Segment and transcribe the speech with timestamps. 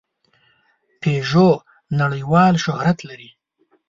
[1.01, 1.49] پيژو
[1.99, 3.29] نړۍوال شهرت لري.